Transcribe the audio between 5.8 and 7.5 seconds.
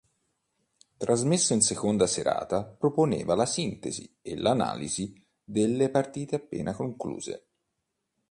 partite appena concluse.